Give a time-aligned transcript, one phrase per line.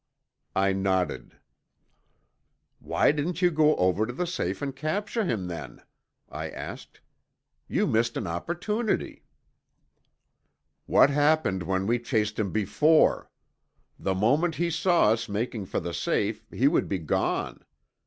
[0.55, 1.37] I nodded.
[2.79, 5.83] "Why didn't you go over to the safe and capture him then?"
[6.27, 7.01] I asked.
[7.67, 9.21] "You missed an opportunity."
[10.87, 13.29] "What happened when we chased him before?
[13.99, 17.63] The moment he saw us making for the safe he would be gone.